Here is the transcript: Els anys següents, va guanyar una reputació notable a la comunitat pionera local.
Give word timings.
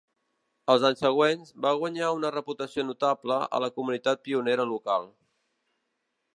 Els 0.73 0.85
anys 0.87 1.03
següents, 1.03 1.51
va 1.65 1.73
guanyar 1.83 2.09
una 2.21 2.33
reputació 2.37 2.87
notable 2.87 3.39
a 3.59 3.63
la 3.67 3.71
comunitat 3.79 4.27
pionera 4.31 4.69
local. 4.75 5.07